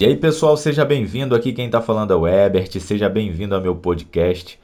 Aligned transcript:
E 0.00 0.06
aí, 0.06 0.16
pessoal, 0.16 0.56
seja 0.56 0.82
bem-vindo. 0.82 1.34
Aqui 1.34 1.52
quem 1.52 1.66
está 1.66 1.82
falando 1.82 2.10
é 2.14 2.16
o 2.16 2.26
Ebert. 2.26 2.70
Seja 2.80 3.06
bem-vindo 3.06 3.54
ao 3.54 3.60
meu 3.60 3.76
podcast. 3.76 4.58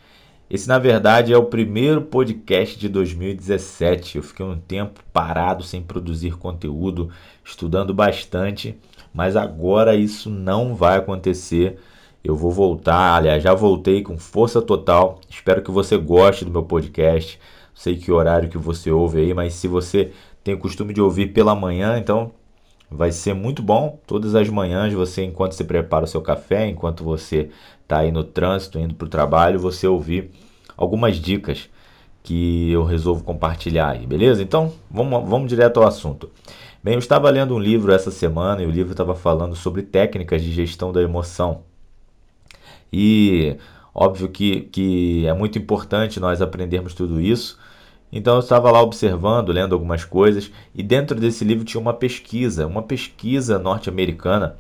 Esse, 0.48 0.66
na 0.66 0.78
verdade, 0.78 1.30
é 1.30 1.36
o 1.36 1.44
primeiro 1.44 2.00
podcast 2.00 2.78
de 2.78 2.88
2017. 2.88 4.16
Eu 4.16 4.22
fiquei 4.22 4.46
um 4.46 4.58
tempo 4.58 5.00
parado 5.12 5.62
sem 5.62 5.82
produzir 5.82 6.38
conteúdo, 6.38 7.10
estudando 7.44 7.92
bastante, 7.92 8.78
mas 9.12 9.36
agora 9.36 9.94
isso 9.94 10.30
não 10.30 10.74
vai 10.74 10.96
acontecer. 10.96 11.78
Eu 12.24 12.34
vou 12.34 12.50
voltar, 12.50 13.16
aliás, 13.16 13.42
já 13.42 13.52
voltei 13.52 14.02
com 14.02 14.16
força 14.16 14.62
total. 14.62 15.20
Espero 15.28 15.60
que 15.60 15.70
você 15.70 15.98
goste 15.98 16.46
do 16.46 16.50
meu 16.50 16.62
podcast. 16.62 17.38
Sei 17.74 17.94
que 17.98 18.10
horário 18.10 18.48
que 18.48 18.56
você 18.56 18.90
ouve 18.90 19.20
aí, 19.20 19.34
mas 19.34 19.52
se 19.52 19.68
você 19.68 20.12
tem 20.42 20.54
o 20.54 20.58
costume 20.58 20.94
de 20.94 21.02
ouvir 21.02 21.34
pela 21.34 21.54
manhã, 21.54 21.98
então 21.98 22.32
Vai 22.90 23.10
ser 23.10 23.34
muito 23.34 23.62
bom. 23.62 23.98
Todas 24.06 24.34
as 24.34 24.48
manhãs, 24.48 24.92
você, 24.92 25.24
enquanto 25.24 25.52
você 25.52 25.64
prepara 25.64 26.04
o 26.04 26.08
seu 26.08 26.22
café, 26.22 26.68
enquanto 26.68 27.02
você 27.02 27.50
está 27.82 27.98
aí 27.98 28.12
no 28.12 28.22
trânsito, 28.22 28.78
indo 28.78 28.94
para 28.94 29.06
o 29.06 29.10
trabalho, 29.10 29.58
você 29.58 29.86
ouvir 29.86 30.30
algumas 30.76 31.16
dicas 31.16 31.68
que 32.22 32.70
eu 32.72 32.84
resolvo 32.84 33.22
compartilhar 33.24 33.90
aí, 33.90 34.06
beleza? 34.06 34.42
Então, 34.42 34.72
vamos, 34.90 35.28
vamos 35.28 35.48
direto 35.48 35.80
ao 35.80 35.86
assunto. 35.86 36.30
Bem, 36.82 36.94
eu 36.94 36.98
estava 36.98 37.30
lendo 37.30 37.54
um 37.54 37.58
livro 37.58 37.92
essa 37.92 38.10
semana 38.10 38.62
e 38.62 38.66
o 38.66 38.70
livro 38.70 38.92
estava 38.92 39.14
falando 39.14 39.56
sobre 39.56 39.82
técnicas 39.82 40.42
de 40.42 40.52
gestão 40.52 40.92
da 40.92 41.02
emoção. 41.02 41.62
E 42.92 43.56
óbvio 43.94 44.28
que, 44.28 44.62
que 44.62 45.26
é 45.26 45.32
muito 45.32 45.58
importante 45.58 46.20
nós 46.20 46.40
aprendermos 46.40 46.94
tudo 46.94 47.20
isso 47.20 47.58
então 48.12 48.34
eu 48.34 48.40
estava 48.40 48.70
lá 48.70 48.80
observando, 48.80 49.50
lendo 49.52 49.74
algumas 49.74 50.04
coisas, 50.04 50.50
e 50.74 50.82
dentro 50.82 51.18
desse 51.18 51.44
livro 51.44 51.64
tinha 51.64 51.80
uma 51.80 51.94
pesquisa, 51.94 52.66
uma 52.66 52.82
pesquisa 52.82 53.58
norte-americana 53.58 54.56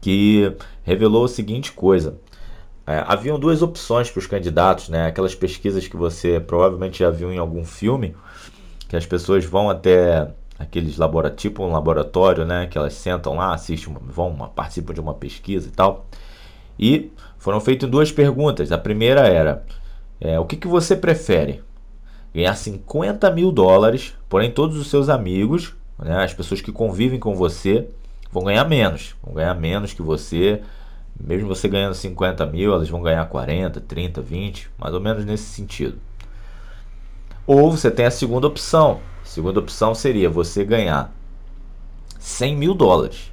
que 0.00 0.54
revelou 0.82 1.24
a 1.24 1.28
seguinte 1.28 1.72
coisa. 1.72 2.18
É, 2.86 3.04
haviam 3.06 3.38
duas 3.38 3.62
opções 3.62 4.10
para 4.10 4.18
os 4.18 4.26
candidatos, 4.26 4.88
né? 4.88 5.06
Aquelas 5.06 5.34
pesquisas 5.34 5.86
que 5.86 5.96
você 5.96 6.40
provavelmente 6.40 6.98
já 6.98 7.10
viu 7.10 7.32
em 7.32 7.38
algum 7.38 7.64
filme, 7.64 8.16
que 8.88 8.96
as 8.96 9.06
pessoas 9.06 9.44
vão 9.44 9.70
até 9.70 10.28
aqueles 10.58 10.96
laboratórios, 10.96 11.40
tipo 11.40 11.62
um 11.64 11.72
laboratório, 11.72 12.44
né? 12.44 12.66
Que 12.66 12.76
elas 12.76 12.94
sentam 12.94 13.36
lá, 13.36 13.54
assistem, 13.54 13.94
vão, 14.02 14.34
participam 14.54 14.92
de 14.92 15.00
uma 15.00 15.14
pesquisa 15.14 15.68
e 15.68 15.72
tal. 15.72 16.06
E 16.78 17.12
foram 17.38 17.60
feitas 17.60 17.88
duas 17.88 18.10
perguntas. 18.10 18.72
A 18.72 18.78
primeira 18.78 19.28
era: 19.28 19.64
é, 20.20 20.40
o 20.40 20.44
que, 20.44 20.56
que 20.56 20.66
você 20.66 20.96
prefere? 20.96 21.62
Ganhar 22.34 22.54
50 22.54 23.30
mil 23.30 23.50
dólares, 23.52 24.14
porém 24.28 24.50
todos 24.50 24.76
os 24.76 24.88
seus 24.88 25.08
amigos, 25.08 25.74
né, 25.98 26.24
as 26.24 26.32
pessoas 26.32 26.60
que 26.60 26.72
convivem 26.72 27.18
com 27.18 27.34
você, 27.34 27.88
vão 28.32 28.44
ganhar 28.44 28.64
menos. 28.64 29.14
Vão 29.22 29.34
ganhar 29.34 29.54
menos 29.54 29.92
que 29.92 30.02
você. 30.02 30.62
Mesmo 31.18 31.48
você 31.48 31.68
ganhando 31.68 31.94
50 31.94 32.46
mil, 32.46 32.72
elas 32.72 32.88
vão 32.88 33.02
ganhar 33.02 33.26
40, 33.26 33.80
30, 33.80 34.22
20, 34.22 34.70
mais 34.78 34.94
ou 34.94 35.00
menos 35.00 35.24
nesse 35.24 35.44
sentido. 35.44 35.98
Ou 37.46 37.70
você 37.70 37.90
tem 37.90 38.06
a 38.06 38.10
segunda 38.10 38.46
opção. 38.46 39.00
A 39.22 39.26
segunda 39.26 39.60
opção 39.60 39.94
seria 39.94 40.30
você 40.30 40.64
ganhar 40.64 41.12
100 42.18 42.56
mil 42.56 42.74
dólares. 42.74 43.32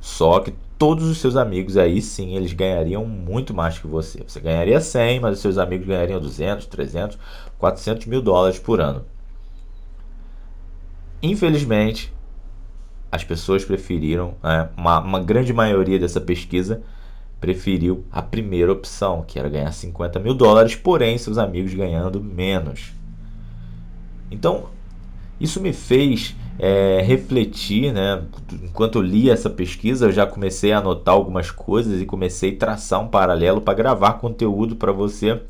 Só 0.00 0.40
que 0.40 0.54
todos 0.80 1.06
os 1.06 1.18
seus 1.18 1.36
amigos 1.36 1.76
aí 1.76 2.00
sim 2.00 2.34
eles 2.34 2.54
ganhariam 2.54 3.04
muito 3.04 3.52
mais 3.52 3.78
que 3.78 3.86
você. 3.86 4.24
Você 4.26 4.40
ganharia 4.40 4.80
100, 4.80 5.20
mas 5.20 5.34
os 5.34 5.42
seus 5.42 5.58
amigos 5.58 5.86
ganhariam 5.86 6.18
200, 6.18 6.64
300, 6.64 7.18
400 7.58 8.06
mil 8.06 8.22
dólares 8.22 8.58
por 8.58 8.80
ano. 8.80 9.04
Infelizmente, 11.22 12.10
as 13.12 13.22
pessoas 13.22 13.62
preferiram, 13.62 14.34
né, 14.42 14.70
uma, 14.74 15.00
uma 15.00 15.20
grande 15.20 15.52
maioria 15.52 15.98
dessa 15.98 16.18
pesquisa 16.18 16.82
preferiu 17.38 18.06
a 18.10 18.22
primeira 18.22 18.72
opção, 18.72 19.22
que 19.22 19.38
era 19.38 19.50
ganhar 19.50 19.72
50 19.72 20.18
mil 20.18 20.32
dólares, 20.32 20.76
porém 20.76 21.18
seus 21.18 21.36
amigos 21.36 21.74
ganhando 21.74 22.22
menos. 22.22 22.92
Então, 24.30 24.70
isso 25.38 25.60
me 25.60 25.74
fez 25.74 26.34
é, 26.62 27.00
refletir, 27.00 27.90
né? 27.90 28.22
Enquanto 28.52 28.96
eu 28.96 29.02
li 29.02 29.30
essa 29.30 29.48
pesquisa, 29.48 30.06
eu 30.06 30.12
já 30.12 30.26
comecei 30.26 30.72
a 30.72 30.78
anotar 30.78 31.14
algumas 31.14 31.50
coisas 31.50 32.02
e 32.02 32.04
comecei 32.04 32.52
a 32.54 32.58
traçar 32.58 33.00
um 33.00 33.08
paralelo 33.08 33.62
para 33.62 33.72
gravar 33.72 34.14
conteúdo 34.14 34.76
para 34.76 34.92
você. 34.92 35.40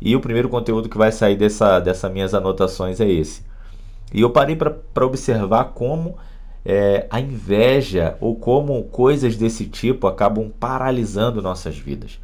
E 0.00 0.14
o 0.14 0.20
primeiro 0.20 0.48
conteúdo 0.48 0.88
que 0.88 0.96
vai 0.96 1.10
sair 1.10 1.34
dessa, 1.34 1.80
dessas 1.80 2.12
minhas 2.12 2.34
anotações 2.34 3.00
é 3.00 3.10
esse. 3.10 3.42
E 4.14 4.20
eu 4.20 4.30
parei 4.30 4.54
para 4.54 5.04
observar 5.04 5.72
como 5.74 6.16
é, 6.64 7.08
a 7.10 7.20
inveja 7.20 8.16
ou 8.20 8.36
como 8.36 8.84
coisas 8.84 9.36
desse 9.36 9.66
tipo 9.66 10.06
acabam 10.06 10.52
paralisando 10.60 11.42
nossas 11.42 11.76
vidas. 11.76 12.20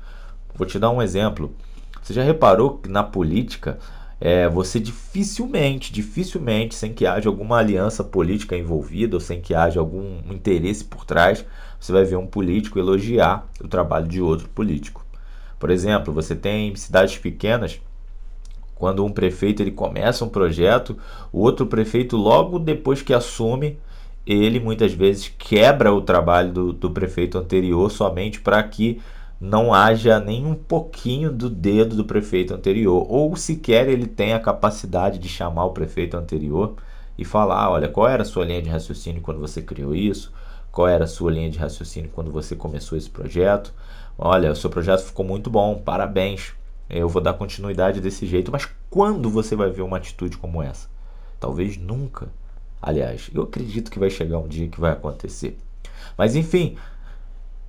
Vou 0.55 0.69
te 0.69 0.79
dar 0.79 0.91
um 0.91 1.03
exemplo. 1.03 1.53
Você 2.01 2.15
já 2.15 2.23
reparou 2.23 2.79
que 2.79 2.89
na 2.89 3.03
política 3.03 3.77
é, 4.21 4.49
você 4.49 4.81
dificilmente, 4.81 5.93
dificilmente, 5.93 6.75
sem 6.75 6.93
que 6.93 7.07
haja 7.07 7.29
alguma 7.29 7.59
aliança 7.59 8.03
política 8.03 8.57
envolvida 8.57 9.17
ou 9.17 9.21
sem 9.21 9.41
que 9.41 9.55
haja 9.55 9.81
algum 9.81 10.19
interesse 10.31 10.85
por 10.85 11.05
trás, 11.05 11.45
você 11.79 11.93
vai 11.93 12.05
ver 12.05 12.17
um 12.17 12.27
político 12.27 12.79
elogiar 12.79 13.47
o 13.63 13.69
trabalho 13.69 14.09
de 14.09 14.21
outro 14.21 14.49
político. 14.49 15.05
Por 15.59 15.71
exemplo, 15.71 16.13
você 16.13 16.35
tem 16.35 16.75
cidades 16.77 17.19
pequenas, 17.19 17.81
quando 18.75 19.05
um 19.05 19.11
prefeito 19.11 19.63
ele 19.63 19.71
começa 19.71 20.25
um 20.25 20.29
projeto, 20.29 20.97
o 21.33 21.41
outro 21.41 21.67
prefeito 21.67 22.17
logo 22.17 22.59
depois 22.59 23.03
que 23.03 23.15
assume, 23.15 23.79
ele 24.27 24.59
muitas 24.59 24.93
vezes 24.93 25.33
quebra 25.39 25.93
o 25.93 26.01
trabalho 26.01 26.53
do, 26.53 26.73
do 26.73 26.91
prefeito 26.91 27.39
anterior 27.39 27.91
somente 27.91 28.41
para 28.41 28.63
que 28.63 29.01
não 29.45 29.75
haja 29.75 30.19
nem 30.19 30.47
um 30.47 30.55
pouquinho 30.55 31.31
do 31.31 31.51
dedo 31.51 31.95
do 31.95 32.05
prefeito 32.05 32.55
anterior, 32.55 33.07
ou 33.09 33.37
sequer 33.37 33.89
ele 33.89 34.07
tem 34.07 34.33
a 34.33 34.41
capacidade 34.41 35.19
de 35.19 35.29
chamar 35.29 35.67
o 35.67 35.73
prefeito 35.73 36.17
anterior 36.17 36.77
e 37.19 37.25
falar: 37.25 37.71
olha, 37.71 37.89
qual 37.89 38.09
era 38.09 38.23
a 38.23 38.27
sua 38.27 38.45
linha 38.45 38.63
de 38.63 38.71
raciocínio 38.71 39.21
quando 39.21 39.39
você 39.39 39.61
criou 39.61 39.95
isso? 39.95 40.33
Qual 40.73 40.89
era 40.89 41.05
a 41.05 41.07
sua 41.07 41.31
linha 41.31 41.51
de 41.51 41.59
raciocínio 41.59 42.11
quando 42.13 42.33
você 42.33 42.57
começou 42.57 42.97
esse 42.97 43.09
projeto? 43.09 43.73
Olha, 44.19 44.51
o 44.51 44.57
seu 44.57 44.71
projeto 44.71 45.05
ficou 45.05 45.25
muito 45.25 45.51
bom, 45.51 45.77
parabéns. 45.77 46.55
Eu 46.89 47.09
vou 47.09 47.23
dar 47.23 47.35
continuidade 47.35 48.01
desse 48.01 48.27
jeito, 48.27 48.51
mas 48.51 48.69
quando 48.89 49.29
você 49.29 49.55
vai 49.55 49.71
ver 49.71 49.83
uma 49.83 49.99
atitude 49.99 50.39
como 50.39 50.63
essa? 50.63 50.89
Talvez 51.39 51.77
nunca. 51.77 52.29
Aliás, 52.81 53.31
eu 53.35 53.43
acredito 53.43 53.91
que 53.91 53.99
vai 53.99 54.11
chegar 54.11 54.39
um 54.39 54.49
dia 54.49 54.69
que 54.69 54.81
vai 54.81 54.93
acontecer. 54.93 55.59
Mas 56.17 56.35
enfim, 56.35 56.77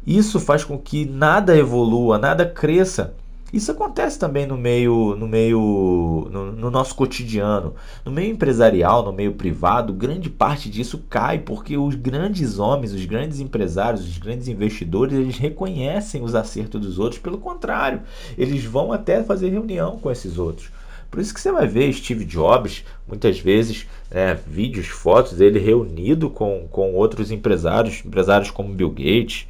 isso 0.05 0.39
faz 0.39 0.63
com 0.63 0.77
que 0.77 1.05
nada 1.05 1.57
evolua, 1.57 2.17
nada 2.17 2.45
cresça. 2.45 3.13
Isso 3.53 3.71
acontece 3.71 4.19
também 4.19 4.45
no 4.45 4.57
meio, 4.57 5.15
no 5.15 5.27
meio, 5.27 6.27
no, 6.29 6.51
no, 6.51 6.69
nosso 6.69 6.93
cotidiano, 6.93 7.73
no 8.03 8.11
meio 8.11 8.31
empresarial, 8.31 9.03
no 9.03 9.13
meio 9.13 9.33
privado. 9.33 9.93
Grande 9.93 10.29
parte 10.29 10.69
disso 10.69 11.05
cai 11.09 11.39
porque 11.39 11.77
os 11.77 11.95
grandes 11.95 12.59
homens, 12.59 12.91
os 12.91 13.05
grandes 13.05 13.39
empresários, 13.39 14.05
os 14.05 14.17
grandes 14.17 14.49
investidores, 14.49 15.17
eles 15.17 15.37
reconhecem 15.37 16.21
os 16.21 16.35
acertos 16.35 16.81
dos 16.81 16.99
outros. 16.99 17.21
Pelo 17.21 17.37
contrário, 17.37 18.01
eles 18.37 18.65
vão 18.65 18.91
até 18.91 19.23
fazer 19.23 19.49
reunião 19.49 19.99
com 19.99 20.11
esses 20.11 20.37
outros. 20.37 20.69
Por 21.09 21.21
isso 21.21 21.33
que 21.33 21.39
você 21.39 21.49
vai 21.49 21.65
ver 21.65 21.93
Steve 21.93 22.25
Jobs, 22.25 22.83
muitas 23.07 23.39
vezes, 23.39 23.87
é, 24.11 24.33
vídeos, 24.33 24.87
fotos 24.87 25.33
dele 25.33 25.59
reunido 25.59 26.29
com, 26.29 26.67
com 26.69 26.93
outros 26.93 27.31
empresários, 27.31 28.03
empresários 28.03 28.51
como 28.51 28.73
Bill 28.73 28.89
Gates, 28.89 29.47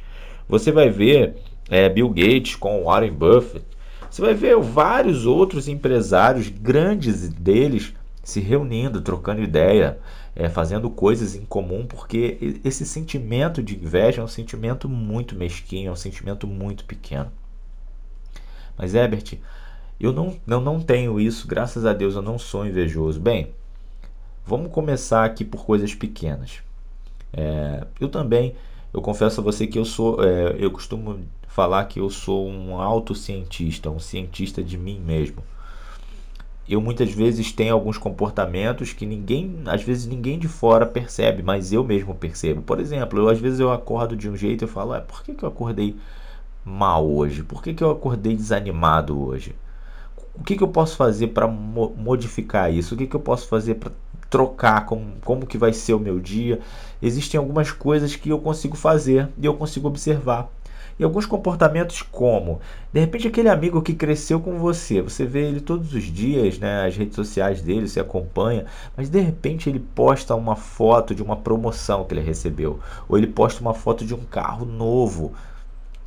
você 0.48 0.70
vai 0.70 0.90
ver 0.90 1.36
é, 1.68 1.88
Bill 1.88 2.08
Gates 2.10 2.56
com 2.56 2.84
Warren 2.84 3.12
Buffett. 3.12 3.64
Você 4.10 4.22
vai 4.22 4.34
ver 4.34 4.56
vários 4.58 5.26
outros 5.26 5.68
empresários 5.68 6.48
grandes 6.48 7.28
deles 7.28 7.92
se 8.22 8.40
reunindo, 8.40 9.00
trocando 9.00 9.42
ideia, 9.42 9.98
é, 10.34 10.48
fazendo 10.48 10.90
coisas 10.90 11.34
em 11.34 11.44
comum, 11.44 11.86
porque 11.86 12.58
esse 12.64 12.84
sentimento 12.84 13.62
de 13.62 13.76
inveja 13.76 14.20
é 14.20 14.24
um 14.24 14.28
sentimento 14.28 14.88
muito 14.88 15.34
mesquinho, 15.34 15.88
é 15.88 15.92
um 15.92 15.96
sentimento 15.96 16.46
muito 16.46 16.84
pequeno. 16.84 17.30
Mas, 18.76 18.94
Herbert, 18.94 19.38
eu 19.98 20.12
não, 20.12 20.36
eu 20.46 20.60
não 20.60 20.80
tenho 20.80 21.20
isso, 21.20 21.46
graças 21.46 21.86
a 21.86 21.92
Deus 21.92 22.14
eu 22.14 22.22
não 22.22 22.38
sou 22.38 22.66
invejoso. 22.66 23.20
Bem, 23.20 23.48
vamos 24.44 24.70
começar 24.70 25.24
aqui 25.24 25.44
por 25.44 25.64
coisas 25.64 25.94
pequenas. 25.94 26.62
É, 27.32 27.86
eu 28.00 28.08
também 28.08 28.54
eu 28.96 29.02
confesso 29.02 29.42
a 29.42 29.44
você 29.44 29.66
que 29.66 29.78
eu 29.78 29.84
sou, 29.84 30.24
é, 30.24 30.56
eu 30.58 30.70
costumo 30.70 31.20
falar 31.48 31.84
que 31.84 32.00
eu 32.00 32.08
sou 32.08 32.48
um 32.48 32.80
autocientista, 32.80 33.90
um 33.90 33.98
cientista 33.98 34.62
de 34.62 34.78
mim 34.78 34.98
mesmo. 34.98 35.42
Eu 36.66 36.80
muitas 36.80 37.12
vezes 37.12 37.52
tenho 37.52 37.74
alguns 37.74 37.98
comportamentos 37.98 38.94
que 38.94 39.04
ninguém, 39.04 39.60
às 39.66 39.82
vezes 39.82 40.06
ninguém 40.06 40.38
de 40.38 40.48
fora 40.48 40.86
percebe, 40.86 41.42
mas 41.42 41.74
eu 41.74 41.84
mesmo 41.84 42.14
percebo. 42.14 42.62
Por 42.62 42.80
exemplo, 42.80 43.18
eu, 43.18 43.28
às 43.28 43.38
vezes 43.38 43.60
eu 43.60 43.70
acordo 43.70 44.16
de 44.16 44.30
um 44.30 44.36
jeito 44.36 44.64
e 44.64 44.66
falo, 44.66 44.98
por 45.02 45.22
que, 45.22 45.34
que 45.34 45.44
eu 45.44 45.48
acordei 45.50 45.94
mal 46.64 47.06
hoje? 47.06 47.42
Por 47.42 47.62
que, 47.62 47.74
que 47.74 47.84
eu 47.84 47.90
acordei 47.90 48.34
desanimado 48.34 49.20
hoje? 49.22 49.54
O 50.34 50.42
que, 50.42 50.56
que 50.56 50.62
eu 50.62 50.68
posso 50.68 50.96
fazer 50.96 51.28
para 51.28 51.46
mo 51.46 51.94
modificar 51.96 52.72
isso? 52.72 52.94
O 52.94 52.98
que, 52.98 53.06
que 53.06 53.16
eu 53.16 53.20
posso 53.20 53.46
fazer 53.46 53.74
para 53.74 53.92
trocar, 54.30 54.86
como, 54.86 55.14
como 55.24 55.46
que 55.46 55.58
vai 55.58 55.72
ser 55.72 55.94
o 55.94 56.00
meu 56.00 56.18
dia. 56.18 56.60
Existem 57.00 57.38
algumas 57.38 57.70
coisas 57.70 58.16
que 58.16 58.30
eu 58.30 58.38
consigo 58.38 58.76
fazer 58.76 59.28
e 59.38 59.46
eu 59.46 59.54
consigo 59.54 59.88
observar. 59.88 60.50
E 60.98 61.04
alguns 61.04 61.26
comportamentos 61.26 62.00
como, 62.00 62.58
de 62.90 63.00
repente 63.00 63.28
aquele 63.28 63.50
amigo 63.50 63.82
que 63.82 63.92
cresceu 63.92 64.40
com 64.40 64.58
você, 64.58 65.02
você 65.02 65.26
vê 65.26 65.46
ele 65.46 65.60
todos 65.60 65.92
os 65.92 66.04
dias, 66.04 66.58
né, 66.58 66.86
as 66.86 66.96
redes 66.96 67.14
sociais 67.14 67.60
dele, 67.60 67.86
você 67.86 68.00
acompanha, 68.00 68.64
mas 68.96 69.10
de 69.10 69.20
repente 69.20 69.68
ele 69.68 69.78
posta 69.78 70.34
uma 70.34 70.56
foto 70.56 71.14
de 71.14 71.22
uma 71.22 71.36
promoção 71.36 72.02
que 72.04 72.14
ele 72.14 72.22
recebeu, 72.22 72.80
ou 73.06 73.18
ele 73.18 73.26
posta 73.26 73.60
uma 73.60 73.74
foto 73.74 74.06
de 74.06 74.14
um 74.14 74.24
carro 74.24 74.64
novo. 74.64 75.34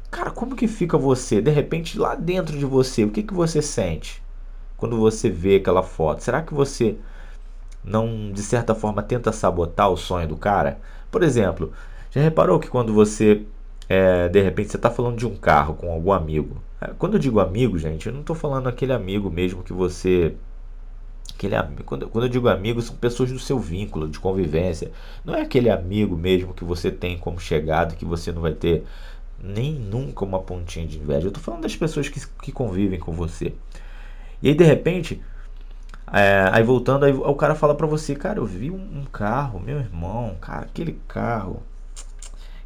Cara, 0.10 0.32
como 0.32 0.56
que 0.56 0.68
fica 0.68 0.98
você? 0.98 1.40
De 1.40 1.52
repente 1.52 1.96
lá 1.96 2.16
dentro 2.16 2.58
de 2.58 2.66
você, 2.66 3.04
o 3.04 3.12
que 3.12 3.22
que 3.22 3.34
você 3.34 3.62
sente 3.62 4.24
quando 4.76 4.98
você 4.98 5.30
vê 5.30 5.58
aquela 5.58 5.84
foto? 5.84 6.24
Será 6.24 6.42
que 6.42 6.54
você 6.54 6.98
não 7.84 8.32
de 8.32 8.42
certa 8.42 8.76
forma 8.76 9.02
tenta 9.02 9.32
sabotar 9.32 9.90
o 9.90 9.98
sonho 9.98 10.28
do 10.28 10.38
cara? 10.38 10.80
Por 11.12 11.24
exemplo, 11.24 11.72
já 12.12 12.22
reparou 12.22 12.60
que 12.60 12.70
quando 12.70 12.94
você 12.94 13.46
é, 13.90 14.30
de 14.30 14.40
repente 14.40 14.70
você 14.70 14.78
está 14.78 14.92
falando 14.92 15.18
de 15.18 15.26
um 15.26 15.36
carro 15.36 15.74
com 15.74 15.92
algum 15.92 16.14
amigo. 16.14 16.62
É, 16.80 16.92
quando 17.00 17.16
eu 17.16 17.20
digo 17.20 17.40
amigo, 17.40 17.78
gente, 17.80 18.06
eu 18.06 18.14
não 18.14 18.22
estou 18.22 18.36
falando 18.36 18.68
aquele 18.68 18.94
amigo 18.94 19.32
mesmo 19.32 19.64
que 19.64 19.74
você. 19.74 20.36
Aquele, 21.34 21.56
quando, 21.86 22.08
quando 22.08 22.26
eu 22.26 22.30
digo 22.30 22.48
amigo, 22.48 22.82
são 22.82 22.96
pessoas 22.96 23.32
do 23.32 23.40
seu 23.40 23.58
vínculo, 23.58 24.08
de 24.08 24.20
convivência. 24.20 24.92
Não 25.26 25.34
é 25.34 25.42
aquele 25.42 25.70
amigo 25.70 26.16
mesmo 26.16 26.54
que 26.54 26.64
você 26.64 26.92
tem 26.92 27.18
como 27.18 27.40
chegado, 27.40 27.96
que 27.96 28.06
você 28.06 28.32
não 28.32 28.42
vai 28.42 28.54
ter 28.54 28.84
nem 29.42 29.74
nunca 29.74 30.26
uma 30.26 30.40
pontinha 30.40 30.86
de 30.86 31.00
inveja. 31.00 31.26
Eu 31.28 31.30
estou 31.30 31.42
falando 31.42 31.64
das 31.64 31.76
pessoas 31.76 32.10
que, 32.10 32.22
que 32.44 32.52
convivem 32.52 33.00
com 33.00 33.14
você. 33.14 33.54
E 34.42 34.50
aí, 34.50 34.54
de 34.54 34.64
repente, 34.64 35.22
é, 36.14 36.50
aí 36.52 36.64
voltando, 36.64 37.06
aí 37.06 37.14
o 37.14 37.36
cara 37.36 37.56
fala 37.56 37.76
para 37.76 37.88
você, 37.88 38.16
cara, 38.16 38.40
eu 38.40 38.46
vi 38.46 38.72
um, 38.72 39.00
um, 39.00 39.06
carro, 39.12 39.60
meu 39.60 39.80
irmão, 39.80 40.36
cara, 40.42 40.66
aquele 40.66 41.00
carro, 41.08 41.62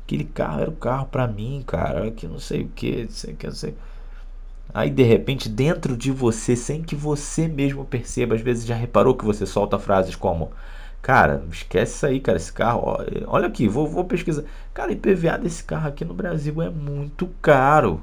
Aquele 0.06 0.26
carro 0.26 0.62
era 0.62 0.70
o 0.70 0.76
carro 0.76 1.06
para 1.08 1.28
mim, 1.28 1.64
cara. 1.66 2.12
Que 2.12 2.28
não 2.28 2.40
sei 2.40 2.64
o 2.64 2.70
que, 2.70 3.08
sei 3.10 3.34
que, 3.34 3.52
sei. 3.52 3.76
Aí 4.74 4.90
de 4.90 5.04
repente, 5.04 5.50
dentro 5.50 5.96
de 5.96 6.12
você, 6.12 6.56
sem 6.56 6.84
que 6.84 6.96
você 6.96 7.48
mesmo 7.48 7.86
perceba, 7.86 8.36
às 8.36 8.42
vezes 8.42 8.66
já 8.66 8.76
reparou 8.76 9.16
que 9.16 9.26
você 9.26 9.46
solta 9.46 9.80
frases 9.80 10.16
como: 10.16 10.52
Cara, 11.04 11.44
esquece 11.52 11.96
isso 11.96 12.06
aí, 12.06 12.20
cara. 12.20 12.38
Esse 12.38 12.52
carro, 12.52 12.98
olha 13.28 13.48
aqui, 13.48 13.68
vou, 13.68 13.86
vou 13.88 14.06
pesquisar. 14.06 14.44
Cara, 14.74 14.92
IPVA 14.94 15.38
desse 15.38 15.64
carro 15.64 15.90
aqui 15.90 16.06
no 16.06 16.14
Brasil 16.14 16.62
é 16.62 16.70
muito 16.70 17.28
caro. 17.42 18.02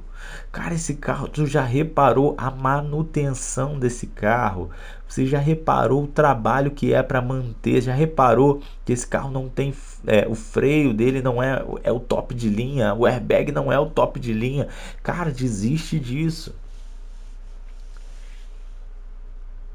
Cara, 0.53 0.75
esse 0.75 0.95
carro, 0.97 1.27
tu 1.27 1.47
já 1.47 1.63
reparou 1.63 2.35
a 2.37 2.51
manutenção 2.51 3.79
desse 3.79 4.07
carro? 4.07 4.71
Você 5.09 5.27
já 5.27 5.39
reparou 5.39 6.05
o 6.05 6.07
trabalho 6.07 6.71
que 6.71 6.93
é 6.93 7.03
para 7.03 7.23
manter? 7.23 7.81
Já 7.81 7.95
reparou 7.95 8.63
que 8.85 8.93
esse 8.93 9.07
carro 9.07 9.31
não 9.31 9.49
tem 9.49 9.75
é, 10.07 10.29
o 10.29 10.35
freio 10.35 10.93
dele 10.93 11.23
não 11.23 11.43
é, 11.43 11.65
é 11.83 11.91
o 11.91 11.99
top 11.99 12.35
de 12.35 12.51
linha, 12.51 12.95
o 12.95 13.07
airbag 13.07 13.51
não 13.51 13.73
é 13.73 13.79
o 13.79 13.87
top 13.87 14.21
de 14.21 14.35
linha? 14.35 14.69
Cara, 15.03 15.33
desiste 15.33 15.99
disso. 15.99 16.55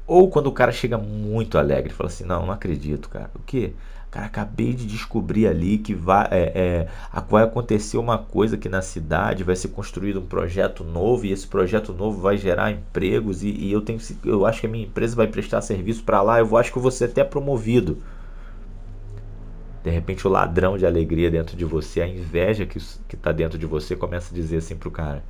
Ou 0.06 0.30
quando 0.30 0.46
o 0.46 0.52
cara 0.52 0.70
chega 0.72 0.96
muito 0.96 1.58
alegre, 1.58 1.92
fala 1.92 2.08
assim: 2.08 2.24
Não, 2.24 2.46
não 2.46 2.52
acredito, 2.52 3.08
cara. 3.08 3.30
O 3.34 3.40
que? 3.40 3.74
Cara, 4.10 4.26
acabei 4.26 4.72
de 4.72 4.86
descobrir 4.86 5.46
ali 5.46 5.78
que 5.78 5.92
vai, 5.94 6.26
é, 6.30 6.52
é, 6.54 7.20
vai 7.28 7.44
acontecer 7.44 7.98
uma 7.98 8.16
coisa 8.16 8.56
aqui 8.56 8.68
na 8.68 8.80
cidade, 8.80 9.44
vai 9.44 9.56
ser 9.56 9.68
construído 9.68 10.20
um 10.20 10.26
projeto 10.26 10.84
novo 10.84 11.26
e 11.26 11.32
esse 11.32 11.46
projeto 11.46 11.92
novo 11.92 12.20
vai 12.20 12.38
gerar 12.38 12.70
empregos 12.70 13.42
e, 13.42 13.48
e 13.48 13.72
eu 13.72 13.82
tenho, 13.82 14.00
eu 14.24 14.46
acho 14.46 14.60
que 14.60 14.66
a 14.66 14.70
minha 14.70 14.86
empresa 14.86 15.16
vai 15.16 15.26
prestar 15.26 15.60
serviço 15.60 16.02
para 16.04 16.22
lá. 16.22 16.38
Eu 16.38 16.56
acho 16.56 16.72
que 16.72 16.78
eu 16.78 16.82
vou 16.82 16.90
ser 16.90 17.06
até 17.06 17.24
promovido. 17.24 17.98
De 19.82 19.90
repente 19.90 20.26
o 20.26 20.30
ladrão 20.30 20.78
de 20.78 20.86
alegria 20.86 21.30
dentro 21.30 21.56
de 21.56 21.64
você, 21.64 22.00
a 22.00 22.08
inveja 22.08 22.64
que 22.64 22.78
está 22.78 23.32
dentro 23.32 23.58
de 23.58 23.66
você 23.66 23.94
começa 23.94 24.32
a 24.32 24.34
dizer 24.34 24.58
assim 24.58 24.76
pro 24.76 24.90
cara: 24.90 25.22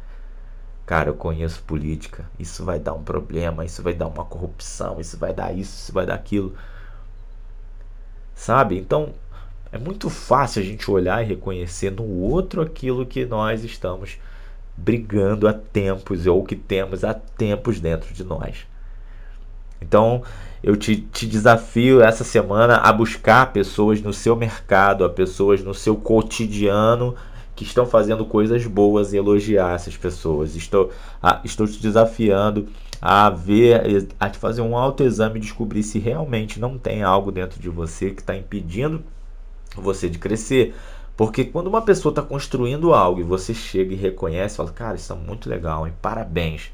Cara, 0.87 1.11
eu 1.11 1.15
conheço 1.15 1.62
política. 1.65 2.25
Isso 2.38 2.65
vai 2.65 2.79
dar 2.79 2.94
um 2.94 3.03
problema, 3.03 3.65
isso 3.65 3.83
vai 3.83 3.93
dar 3.93 4.06
uma 4.06 4.25
corrupção, 4.25 5.00
isso 5.00 5.19
vai 5.19 5.35
dar 5.35 5.53
isso, 5.53 5.75
isso 5.83 5.93
vai 5.93 6.06
dar 6.06 6.15
aquilo. 6.15 6.55
Sabe? 8.37 8.79
Então, 8.79 9.12
é 9.73 9.79
muito 9.79 10.09
fácil 10.09 10.62
a 10.62 10.65
gente 10.65 10.88
olhar 10.88 11.21
e 11.23 11.27
reconhecer 11.27 11.91
no 11.91 12.05
outro 12.05 12.62
aquilo 12.62 13.05
que 13.05 13.27
nós 13.27 13.65
estamos 13.65 14.19
brigando 14.77 15.49
há 15.49 15.53
tempos 15.53 16.27
ou 16.27 16.44
que 16.44 16.55
temos 16.55 17.03
há 17.03 17.12
tempos 17.15 17.81
dentro 17.81 18.15
de 18.15 18.23
nós. 18.23 18.67
Então, 19.81 20.23
eu 20.62 20.77
te, 20.77 20.97
te, 20.97 21.27
desafio 21.27 22.00
essa 22.00 22.23
semana 22.23 22.77
a 22.77 22.93
buscar 22.93 23.53
pessoas 23.53 24.00
no 24.00 24.12
seu 24.12 24.37
mercado, 24.37 25.05
a 25.05 25.11
pessoas 25.11 25.62
no 25.62 25.75
seu 25.75 25.97
cotidiano 25.97 27.17
que 27.56 27.64
estão 27.64 27.87
fazendo 27.87 28.25
coisas 28.26 28.64
boas 28.67 29.12
e 29.12 29.17
elogiar 29.17 29.75
essas 29.75 29.97
pessoas. 29.97 30.55
Estou, 30.55 30.93
a, 31.23 31.41
estou 31.43 31.67
te 31.67 31.81
desafiando 31.81 32.69
a 33.00 33.31
ver, 33.31 34.06
a 34.20 34.29
fazer 34.31 34.61
um 34.61 34.76
autoexame 34.76 35.38
e 35.38 35.43
descobrir 35.43 35.82
se 35.82 35.99
realmente 35.99 36.61
não 36.61 36.79
tem 36.79 37.03
algo 37.03 37.32
dentro 37.32 37.58
de 37.58 37.70
você 37.70 38.11
que 38.11 38.20
está 38.20 38.37
impedindo 38.37 39.03
você 39.75 40.08
de 40.08 40.19
crescer. 40.19 40.75
Porque 41.17 41.44
quando 41.44 41.69
uma 41.69 41.81
pessoa 41.81 42.11
está 42.11 42.20
construindo 42.20 42.93
algo 42.93 43.20
e 43.20 43.25
você 43.25 43.55
chega 43.55 43.94
e 43.94 43.97
reconhece, 43.97 44.59
fala, 44.59 44.70
cara, 44.70 44.97
isso 44.97 45.12
é 45.12 45.17
muito 45.17 45.49
legal, 45.49 45.87
hein? 45.87 45.94
parabéns. 46.02 46.70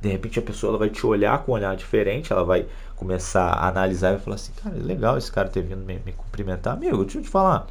De 0.00 0.08
repente 0.08 0.38
a 0.38 0.42
pessoa 0.42 0.72
ela 0.72 0.78
vai 0.78 0.90
te 0.90 1.06
olhar 1.06 1.38
com 1.44 1.52
um 1.52 1.54
olhar 1.54 1.74
diferente, 1.76 2.32
ela 2.32 2.44
vai 2.44 2.66
começar 2.96 3.46
a 3.46 3.68
analisar 3.68 4.14
e 4.14 4.18
falar 4.18 4.34
assim, 4.34 4.52
cara, 4.62 4.74
legal 4.76 5.16
esse 5.16 5.30
cara 5.30 5.48
ter 5.48 5.62
vindo 5.62 5.84
me, 5.84 6.00
me 6.04 6.12
cumprimentar. 6.12 6.74
Amigo, 6.74 7.04
deixa 7.04 7.18
eu 7.18 7.22
te 7.22 7.28
falar, 7.28 7.68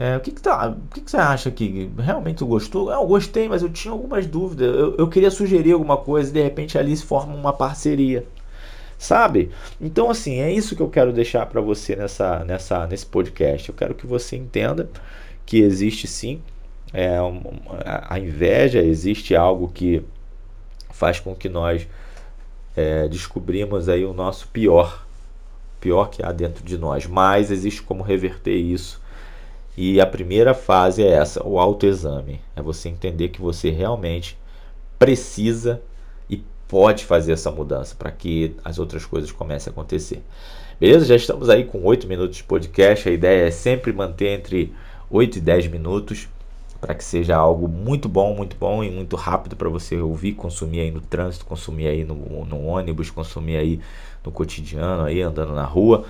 é, 0.00 0.16
o 0.16 0.20
que, 0.20 0.30
que, 0.30 0.40
tá, 0.40 0.68
o 0.68 0.94
que, 0.94 1.00
que, 1.00 1.10
você 1.10 1.16
acha 1.16 1.50
que 1.50 1.90
realmente 1.98 2.44
gostou? 2.44 2.88
Eu 2.92 3.04
gostei, 3.04 3.48
mas 3.48 3.62
eu 3.62 3.68
tinha 3.68 3.90
algumas 3.90 4.26
dúvidas. 4.26 4.72
Eu, 4.72 4.94
eu 4.96 5.08
queria 5.08 5.28
sugerir 5.28 5.72
alguma 5.72 5.96
coisa 5.96 6.30
e 6.30 6.32
de 6.34 6.40
repente 6.40 6.78
ali 6.78 6.96
se 6.96 7.04
forma 7.04 7.34
uma 7.34 7.52
parceria. 7.52 8.24
Sabe? 8.96 9.50
Então, 9.80 10.08
assim, 10.08 10.38
é 10.38 10.52
isso 10.52 10.76
que 10.76 10.82
eu 10.82 10.88
quero 10.88 11.12
deixar 11.12 11.46
para 11.46 11.60
você 11.60 11.96
nessa, 11.96 12.44
nessa, 12.44 12.86
nesse 12.86 13.06
podcast. 13.06 13.68
Eu 13.68 13.74
quero 13.74 13.92
que 13.92 14.06
você 14.06 14.36
entenda 14.36 14.88
que 15.44 15.58
existe 15.58 16.06
sim 16.06 16.40
é, 16.92 17.16
a 17.84 18.20
inveja, 18.20 18.78
existe 18.80 19.34
algo 19.34 19.66
que 19.68 20.04
faz 20.90 21.18
com 21.18 21.34
que 21.34 21.48
nós 21.48 21.88
é, 22.76 23.08
descobrimos 23.08 23.88
aí 23.88 24.04
o 24.04 24.12
nosso 24.12 24.46
pior, 24.48 25.04
pior 25.80 26.08
que 26.08 26.24
há 26.24 26.30
dentro 26.30 26.64
de 26.64 26.78
nós. 26.78 27.04
Mas 27.04 27.50
existe 27.50 27.82
como 27.82 28.04
reverter 28.04 28.54
isso 28.54 29.07
e 29.80 30.00
a 30.00 30.06
primeira 30.06 30.54
fase 30.54 31.04
é 31.04 31.08
essa, 31.08 31.46
o 31.46 31.56
autoexame. 31.56 32.40
É 32.56 32.60
você 32.60 32.88
entender 32.88 33.28
que 33.28 33.40
você 33.40 33.70
realmente 33.70 34.36
precisa 34.98 35.80
e 36.28 36.42
pode 36.66 37.04
fazer 37.04 37.30
essa 37.30 37.48
mudança 37.52 37.94
para 37.96 38.10
que 38.10 38.56
as 38.64 38.80
outras 38.80 39.06
coisas 39.06 39.30
comecem 39.30 39.70
a 39.70 39.72
acontecer. 39.72 40.20
Beleza? 40.80 41.04
Já 41.04 41.14
estamos 41.14 41.48
aí 41.48 41.62
com 41.62 41.84
8 41.84 42.08
minutos 42.08 42.38
de 42.38 42.42
podcast. 42.42 43.08
A 43.08 43.12
ideia 43.12 43.46
é 43.46 43.52
sempre 43.52 43.92
manter 43.92 44.30
entre 44.30 44.74
8 45.08 45.38
e 45.38 45.40
10 45.40 45.68
minutos 45.68 46.28
para 46.80 46.92
que 46.92 47.04
seja 47.04 47.36
algo 47.36 47.68
muito 47.68 48.08
bom, 48.08 48.34
muito 48.34 48.56
bom 48.56 48.82
e 48.82 48.90
muito 48.90 49.14
rápido 49.14 49.54
para 49.54 49.68
você 49.68 49.96
ouvir, 50.00 50.32
consumir 50.32 50.80
aí 50.80 50.90
no 50.90 51.00
trânsito, 51.00 51.46
consumir 51.46 51.86
aí 51.86 52.02
no, 52.02 52.16
no 52.44 52.64
ônibus, 52.64 53.10
consumir 53.10 53.56
aí 53.56 53.80
no 54.24 54.32
cotidiano, 54.32 55.04
aí 55.04 55.22
andando 55.22 55.54
na 55.54 55.64
rua 55.64 56.04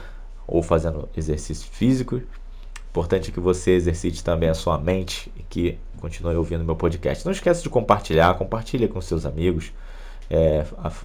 ou 0.47 0.63
fazendo 0.63 1.07
exercícios 1.15 1.69
físicos. 1.71 2.23
Importante 2.91 3.31
que 3.31 3.41
você 3.41 3.73
exercite 3.73 4.25
também 4.25 4.49
a 4.49 4.55
sua 4.55 4.79
mente 4.79 5.31
e 5.37 5.43
que 5.43 5.79
continue 6.01 6.35
ouvindo 6.37 6.65
meu 6.65 6.77
podcast. 6.77 7.25
Não 7.25 7.33
esqueça 7.33 7.63
de 7.63 7.69
compartilhar, 7.69 8.35
compartilhe 8.35 8.89
com 8.89 9.01
seus 9.01 9.27
amigos. 9.27 9.73
É, 10.31 10.65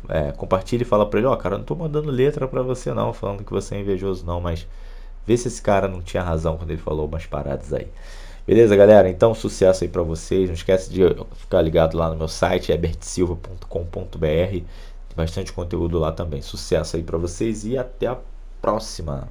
é, 0.10 0.32
compartilhe 0.34 0.84
e 0.84 0.86
fala 0.86 1.06
para 1.06 1.20
ele, 1.20 1.28
ó, 1.28 1.34
oh, 1.34 1.38
cara, 1.38 1.56
não 1.56 1.62
estou 1.62 1.78
mandando 1.78 2.12
letra 2.12 2.48
para 2.48 2.62
você 2.62 2.94
não, 2.94 3.14
falando 3.14 3.44
que 3.44 3.52
você 3.52 3.76
é 3.76 3.80
invejoso 3.80 4.26
não, 4.26 4.42
mas 4.42 4.68
vê 5.26 5.38
se 5.38 5.48
esse 5.48 5.62
cara 5.62 5.88
não 5.88 6.02
tinha 6.02 6.22
razão 6.22 6.58
quando 6.58 6.72
ele 6.72 6.82
falou 6.82 7.08
umas 7.08 7.26
paradas 7.26 7.72
aí. 7.74 7.88
Beleza, 8.46 8.76
galera? 8.76 9.10
Então, 9.10 9.34
sucesso 9.34 9.86
aí 9.86 9.90
para 9.90 10.04
vocês. 10.04 10.50
Não 10.50 10.54
esquece 10.54 10.92
de 10.92 11.02
ficar 11.36 11.62
ligado 11.62 11.98
lá 11.98 12.10
no 12.10 12.16
meu 12.18 12.28
site, 12.28 12.74
ebertsilva.com.br. 12.74 14.18
Tem 14.20 14.66
bastante 15.16 15.54
conteúdo 15.54 15.98
lá 15.98 16.12
também. 16.12 16.42
Sucesso 16.42 16.98
aí 16.98 17.04
para 17.04 17.18
vocês 17.18 17.64
e 17.64 17.78
até 17.78 18.08
a 18.08 18.18
próxima. 18.62 19.30